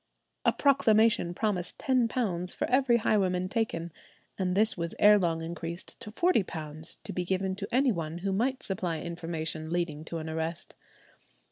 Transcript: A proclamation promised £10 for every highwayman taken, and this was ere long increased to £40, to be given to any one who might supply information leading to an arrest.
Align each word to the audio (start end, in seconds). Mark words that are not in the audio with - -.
A 0.45 0.51
proclamation 0.51 1.35
promised 1.35 1.77
£10 1.77 2.55
for 2.55 2.67
every 2.71 2.97
highwayman 2.97 3.49
taken, 3.49 3.91
and 4.35 4.57
this 4.57 4.75
was 4.75 4.95
ere 4.97 5.19
long 5.19 5.43
increased 5.43 5.99
to 5.99 6.11
£40, 6.11 6.97
to 7.03 7.13
be 7.13 7.23
given 7.23 7.55
to 7.57 7.67
any 7.71 7.91
one 7.91 8.17
who 8.17 8.31
might 8.33 8.63
supply 8.63 8.99
information 8.99 9.69
leading 9.69 10.03
to 10.05 10.17
an 10.17 10.27
arrest. 10.27 10.73